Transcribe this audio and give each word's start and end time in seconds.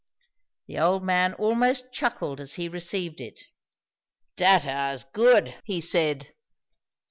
The 0.65 0.79
old 0.79 1.03
man 1.03 1.35
almost 1.35 1.91
chuckled 1.93 2.41
as 2.41 2.55
he 2.55 2.67
received 2.67 3.21
it. 3.21 3.39
"Dat 4.35 4.65
ar's 4.65 5.03
good!" 5.03 5.53
he 5.63 5.79
said. 5.79 6.33